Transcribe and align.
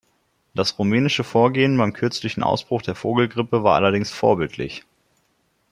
Das 0.55 0.79
rumänische 0.79 1.23
Vorgehen 1.23 1.77
beim 1.77 1.93
kürzlichen 1.93 2.41
Ausbruch 2.41 2.81
der 2.81 2.95
Vogelgrippe 2.95 3.63
war 3.63 3.75
allerdings 3.75 4.09
vorbildlich. 4.09 4.83